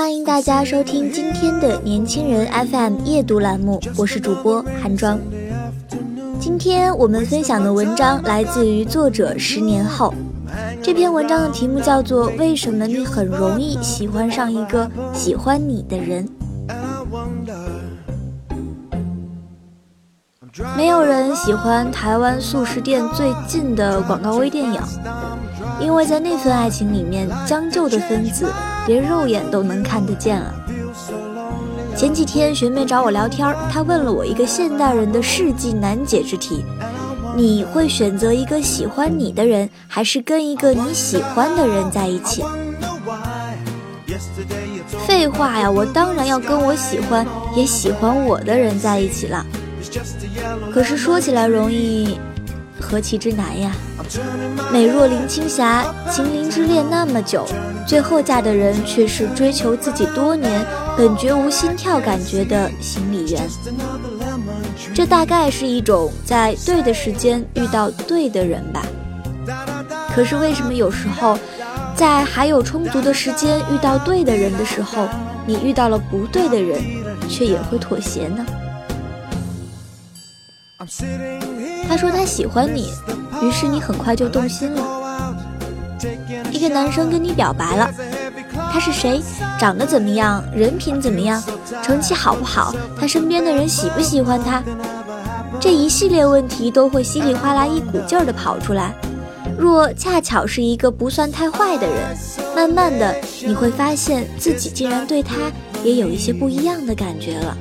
[0.00, 5.20] 欢迎大家收听今天的年轻人 FM 夜读栏目，我是主播韩庄。
[6.40, 10.14] 今天我们分享的文章来自于作者十年后。
[10.82, 16.26] 这篇文章的题目叫做《为什么你很容易喜欢上一个喜欢你的人》。
[20.78, 24.80] 没有人喜欢台湾素食店最近的广告微电影，
[25.78, 28.50] 因为在那份爱情里面，将就的分子。
[28.90, 30.52] 连肉眼都能看得见了。
[31.96, 36.64] 前几天学妹找我聊天，她问了我一个现代人的世纪难解之题：
[37.36, 42.42] 你会选择一个喜欢你的人，还是跟一个你喜欢的人在一起？
[45.06, 47.24] 废话呀，我当然要跟我喜欢
[47.54, 49.46] 也喜欢我的人在一起了。
[50.72, 52.18] 可是说起来容易，
[52.80, 53.72] 何其之难呀！
[54.72, 57.46] 美若林青霞，情林之恋那么久，
[57.86, 60.64] 最后嫁的人却是追求自己多年、
[60.96, 63.42] 本绝无心跳感觉的行李员。
[64.94, 68.82] 这大概是一种在对的时间遇到对的人吧。
[70.14, 71.38] 可是为什么有时候，
[71.94, 75.06] 在还有充足的时间遇到对的人的时候，
[75.46, 76.80] 你遇到了不对的人，
[77.28, 78.46] 却也会妥协呢？
[81.90, 82.92] 他说他喜欢你。
[83.42, 85.34] 于是你很快就动心了。
[86.52, 87.90] 一个男生跟你表白了，
[88.72, 89.20] 他是谁？
[89.58, 90.44] 长得怎么样？
[90.54, 91.42] 人品怎么样？
[91.82, 92.72] 成绩好不好？
[92.96, 94.62] 他身边的人喜不喜欢他？
[95.58, 98.94] 这一系列问题都会稀里哗啦一股劲儿的跑出来。
[99.58, 102.16] 若恰巧是一个不算太坏的人，
[102.54, 105.34] 慢慢的你会发现自己竟然对他
[105.82, 107.56] 也有一些不一样的感觉了。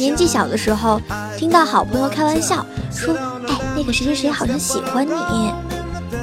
[0.00, 0.98] 年纪小的时候，
[1.36, 3.14] 听到好朋友开玩笑说
[3.46, 5.52] ：“哎，那个谁谁谁好像喜欢你。”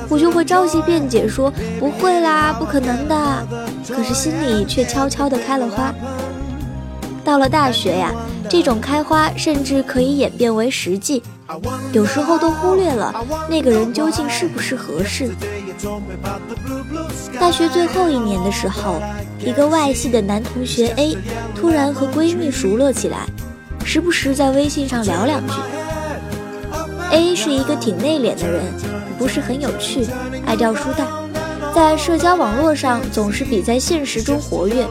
[0.10, 3.48] 我就会着急辩解说：“不会啦，不可能的。”
[3.88, 5.94] 可是心里却悄悄地开了花。
[7.24, 8.12] 到了大学呀，
[8.50, 11.22] 这种开花甚至可以演变为实际，
[11.92, 13.14] 有时候都忽略了
[13.48, 15.30] 那个人究竟是不是合适。
[17.40, 19.00] 大学最后一年的时候，
[19.40, 21.16] 一个外系的男同学 A
[21.54, 23.28] 突然和闺蜜熟络起来。
[23.88, 25.54] 时不时在微信上聊两句。
[27.10, 28.62] A 是一个挺内敛的人，
[29.18, 30.06] 不是很有趣，
[30.46, 31.06] 爱掉书袋，
[31.74, 34.86] 在社交网络上总是比在现实中活跃。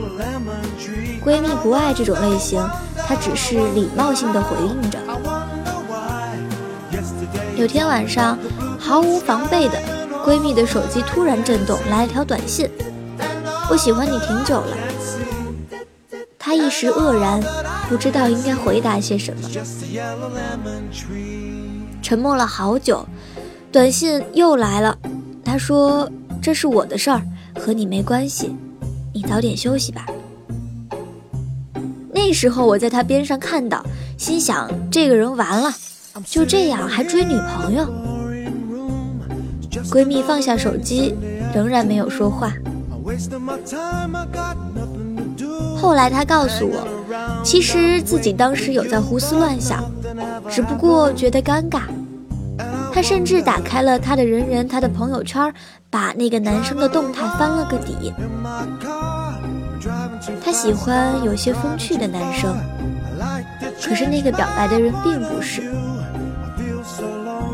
[1.23, 2.67] 闺蜜不爱这种类型，
[3.07, 4.99] 她只是礼貌性的回应着。
[7.55, 8.39] 有天晚上，
[8.79, 9.79] 毫无防备的，
[10.25, 12.67] 闺蜜的手机突然震动，来了条短信
[13.69, 14.69] ：“我喜欢你挺久了。”
[16.39, 17.43] 她一时愕然。
[17.89, 19.49] 不知道应该回答些什么，
[22.03, 23.07] 沉默了好久，
[23.71, 24.99] 短信又来了。
[25.45, 26.11] 他说
[26.43, 27.23] ：“这是我的事儿，
[27.61, 28.55] 和你没关系，
[29.15, 30.05] 你早点休息吧。”
[32.13, 33.85] 那时候我在他边上看到，
[34.19, 35.73] 心想：这个人完了，
[36.25, 37.87] 就这样还追女朋友。
[39.91, 41.15] 闺蜜放下手机，
[41.55, 42.53] 仍然没有说话。
[45.77, 46.96] 后来她告诉我。
[47.43, 49.85] 其实自己当时有在胡思乱想，
[50.51, 51.83] 只不过觉得尴尬。
[52.93, 55.53] 他甚至打开了他的人人，他的朋友圈，
[55.91, 58.13] 把那个男生的动态翻了个底。
[60.43, 62.57] 他喜欢有些风趣的男生，
[63.83, 65.71] 可是那个表白的人并不是。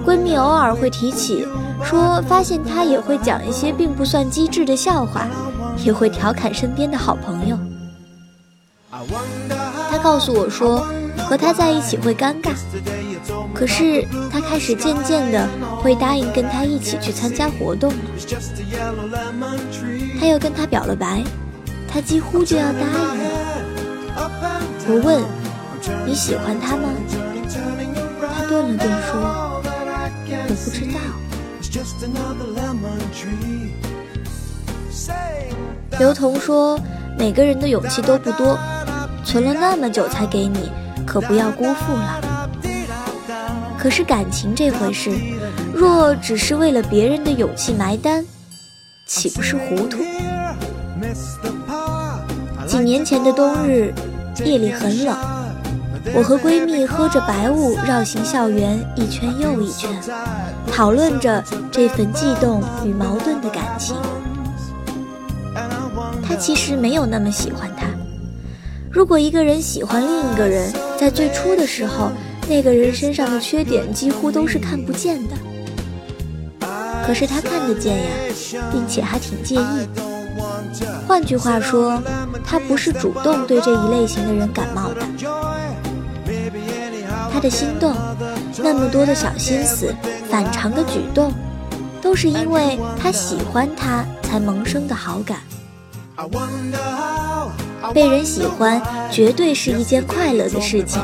[0.07, 1.47] 闺蜜偶尔会提起，
[1.83, 5.27] 说发现他也会讲一些并不算机智的笑话，
[5.85, 7.59] 也会调侃身边的好朋友。
[9.91, 10.87] 他告诉我说，
[11.19, 12.53] 和他在一起会尴尬，
[13.55, 15.49] 可是他开始渐渐的
[15.83, 17.99] 会答应跟他一起去参加活动了。
[20.19, 21.23] 他又跟他表了白，
[21.89, 23.31] 他几乎就要答应了。
[24.89, 25.23] 我问
[26.07, 26.89] 你喜欢他吗？
[28.35, 29.63] 他顿了顿说，
[30.49, 30.99] 我不知道
[35.99, 36.79] 刘同说
[37.19, 38.59] ：“每个人的勇气都不多，
[39.25, 40.71] 存了那么久才给你，
[41.07, 42.21] 可不要辜负了。
[43.79, 45.11] 可是感情这回事，
[45.75, 48.25] 若只是为了别人的勇气埋单，
[49.07, 49.99] 岂不是糊涂？”
[52.67, 53.93] 几年前的冬日，
[54.45, 55.17] 夜里很冷，
[56.15, 59.91] 我和闺蜜喝着白雾，绕行校园一圈又一圈，
[60.73, 63.97] 讨论着这份悸动与矛盾的感情。
[66.27, 67.82] 他其实没有那么喜欢他。
[68.93, 72.13] 如果一个人喜欢另一个人，在最初的时候，
[72.47, 75.35] 那个人身上的缺点几乎都是看不见的。
[77.07, 78.11] 可是他看得见呀，
[78.71, 79.89] 并且还挺介意。
[81.09, 82.03] 换句话说，
[82.45, 85.01] 他不是主动对这一类型的人感冒的。
[87.33, 87.97] 他的心动，
[88.59, 89.95] 那么多的小心思，
[90.31, 91.33] 反常的举动，
[92.03, 95.39] 都是因为他喜欢他才萌生的好感。
[97.95, 98.81] 被人喜欢
[99.11, 101.03] 绝对是一件快乐的事情，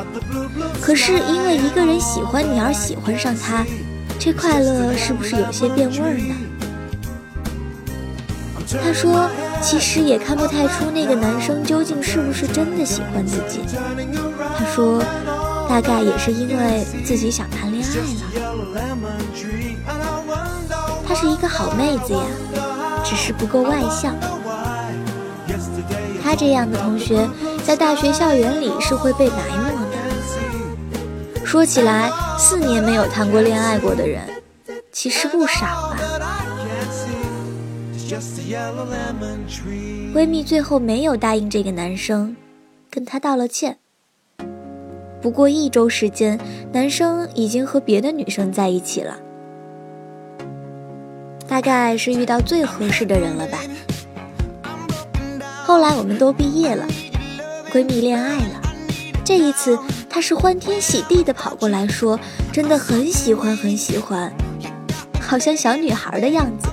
[0.80, 3.66] 可是因为一个人喜欢你而喜欢上他，
[4.19, 6.34] 这快乐是不是有些变味儿呢？
[8.84, 9.30] 他说，
[9.62, 13.60] 其实也看不太出那个男生究竟是不是真的喜欢自己。
[14.56, 15.02] 他说，
[15.69, 18.02] 大概也是因为自己想谈恋爱了。
[21.06, 22.20] 她是一个好妹子呀，
[23.02, 24.14] 只是不够外向。
[26.28, 27.26] 他这样的同学，
[27.64, 31.42] 在大学校园里是会被埋没的。
[31.42, 34.20] 说起来，四年没有谈过恋爱过的人，
[34.92, 35.96] 其实不少吧。
[40.12, 42.36] 闺蜜最后没有答应这个男生，
[42.90, 43.78] 跟他道了歉。
[45.22, 46.38] 不过一周时间，
[46.74, 49.16] 男生已经和别的女生在一起了，
[51.48, 53.60] 大概是遇到最合适的人了吧。
[55.69, 56.88] 后来我们都毕业了，
[57.70, 58.62] 闺蜜恋爱了。
[59.23, 59.79] 这一次，
[60.09, 62.19] 她是欢天喜地的跑过来说
[62.50, 64.32] ：“真的很喜欢，很喜欢，
[65.20, 66.70] 好像小女孩的样子。”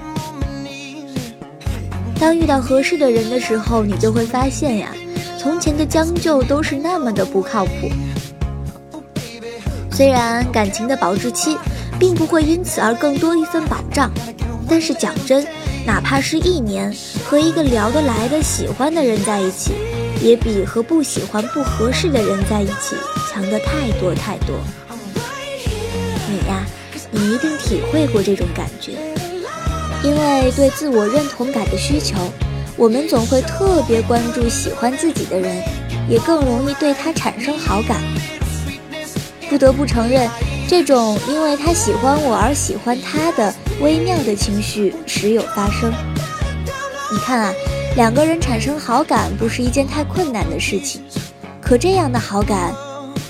[2.17, 4.93] 当遇到合适的人的时候，你就会发现呀，
[5.37, 7.91] 从前的将就都是那么的不靠谱。
[9.91, 11.57] 虽然感情的保质期
[11.99, 14.09] 并不会因此而更多一份保障，
[14.69, 15.45] 但是讲真。
[15.85, 16.91] 哪怕是一年，
[17.23, 19.71] 和一个聊得来的、喜欢的人在一起，
[20.19, 22.95] 也比和不喜欢、不合适的人在一起
[23.31, 24.55] 强得太多太多。
[26.27, 26.65] 你呀，
[27.11, 28.93] 你一定体会过这种感觉，
[30.03, 32.15] 因为对自我认同感的需求，
[32.75, 35.63] 我们总会特别关注喜欢自己的人，
[36.09, 38.01] 也更容易对他产生好感。
[39.47, 40.27] 不得不承认。
[40.67, 45.93] 这种因为他喜欢我而喜欢他的微妙的情绪时有发生。
[47.11, 47.53] 你看啊，
[47.95, 51.01] 两个人产生好感不是一件太困难的事情，
[51.61, 52.73] 可这样的好感，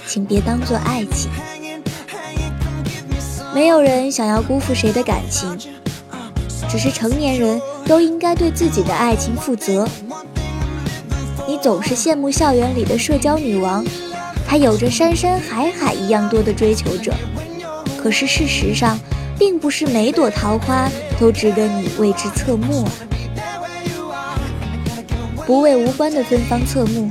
[0.07, 1.29] 请别当做爱情。
[3.53, 5.57] 没有人想要辜负谁的感情，
[6.69, 9.87] 只是成年人都应该对自己的爱情负责。
[11.47, 13.85] 你总是羡慕校园里的社交女王。
[14.57, 17.13] 有着山山海海一样多的追求者，
[18.01, 18.97] 可是事实上，
[19.37, 22.87] 并不是每朵桃花都值得你为之侧目！
[25.45, 27.09] 不为无关的芬芳侧目，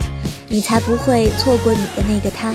[0.49, 2.55] 你才不会错过你的那个他。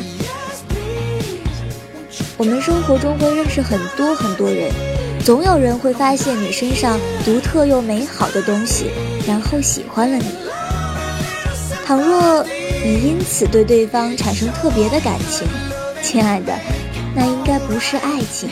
[2.37, 4.71] 我们生活中会认识很多很多人，
[5.23, 8.91] 总有人会发现你身上独特又美好的东西，
[9.27, 10.25] 然后喜欢了你。
[11.85, 12.45] 倘若……
[12.81, 15.45] 你因此对对方产生特别的感情，
[16.01, 16.57] 亲爱的，
[17.13, 18.49] 那应该不是爱情，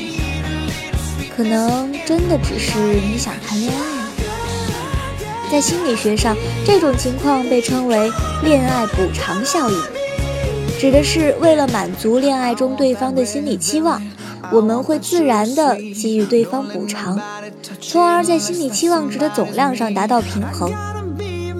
[1.35, 4.11] 可能真的只是你想谈恋爱了。
[5.49, 8.11] 在心理学上，这种情况被称为
[8.43, 9.81] “恋爱补偿效应”，
[10.77, 14.01] 指的是为了满足恋爱中对方的心理期望，
[14.51, 17.17] 我们会自然地给予对方补偿，
[17.79, 20.73] 从而在心理期望值的总量上达到平衡。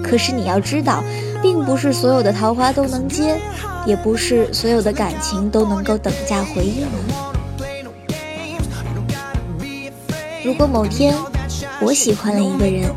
[0.04, 1.02] 可是你要知道。
[1.42, 3.40] 并不是所有的桃花都能接，
[3.86, 6.86] 也不是所有的感情都能够等价回应。
[10.44, 11.14] 如果某天
[11.80, 12.90] 我喜欢了一个人，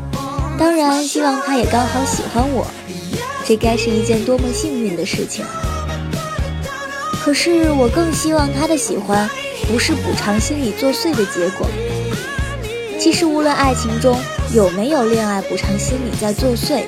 [0.58, 2.66] 当然希望他也刚好喜欢我，
[3.44, 5.44] 这该是一件多么幸运的事情。
[7.24, 9.28] 可是我更希望他的喜欢
[9.68, 11.66] 不是补偿心理作祟的结果。
[12.98, 14.16] 其实无论爱情中
[14.54, 16.84] 有没有恋爱补偿心理在作祟。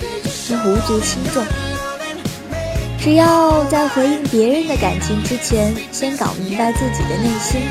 [0.67, 1.43] 无足轻重，
[3.01, 7.63] 只要在回应别人的感情之前，先搞明白自己的内心，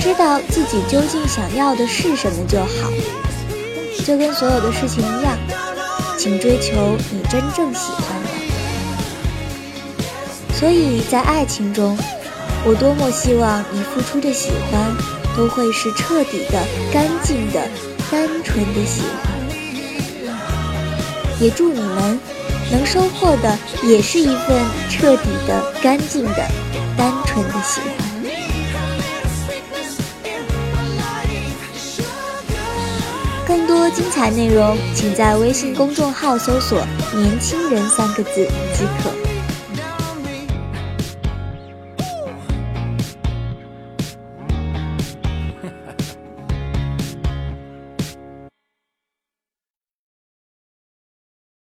[0.00, 2.90] 知道自己究竟想要的是什么就好。
[4.04, 5.38] 就跟所有的事情一样，
[6.18, 8.30] 请追求你真正喜欢的。
[10.54, 11.96] 所以在爱情中，
[12.66, 14.92] 我多么希望你付出的喜欢
[15.36, 16.60] 都会是彻底的、
[16.92, 17.62] 干净的、
[18.10, 19.38] 单纯的喜欢。
[21.40, 22.18] 也祝你们
[22.70, 24.60] 能收获的也是一份
[24.90, 26.46] 彻底的、干净的、
[26.96, 28.08] 单纯的喜欢。
[33.46, 36.84] 更多精彩内容，请在微信公众号搜索
[37.14, 39.27] “年轻人”三个字即可。